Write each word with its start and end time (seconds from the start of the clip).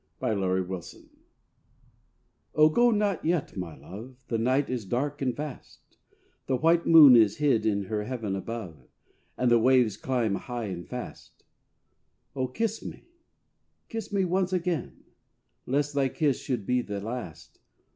VI 0.19 0.29
=Hero 0.33 0.63
to 0.63 0.63
Leander= 0.79 1.09
Oh 2.55 2.69
go 2.69 2.89
not 2.89 3.23
yet, 3.23 3.55
my 3.55 3.77
love, 3.77 4.17
The 4.29 4.39
night 4.39 4.67
is 4.67 4.83
dark 4.83 5.21
and 5.21 5.35
vast; 5.35 5.97
The 6.47 6.55
white 6.57 6.87
moon 6.87 7.15
is 7.15 7.37
hid 7.37 7.67
in 7.67 7.83
her 7.83 8.05
heaven 8.05 8.35
above, 8.35 8.87
And 9.37 9.51
the 9.51 9.59
waves 9.59 9.97
climb 9.97 10.33
high 10.33 10.65
and 10.65 10.87
fast. 10.89 11.43
Oh! 12.35 12.47
kiss 12.47 12.83
me, 12.83 13.09
kiss 13.89 14.11
me, 14.11 14.25
once 14.25 14.51
again, 14.53 15.03
Lest 15.67 15.93
thy 15.93 16.09
kiss 16.09 16.39
should 16.41 16.65
be 16.65 16.81
the 16.81 16.99
last. 16.99 17.59